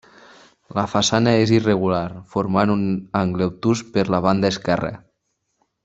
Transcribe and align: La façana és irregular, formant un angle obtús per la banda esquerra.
La 0.77 0.85
façana 0.93 1.33
és 1.41 1.53
irregular, 1.57 2.01
formant 2.37 2.73
un 2.77 2.83
angle 3.21 3.49
obtús 3.53 3.85
per 3.99 4.07
la 4.15 4.23
banda 4.31 4.53
esquerra. 4.55 4.95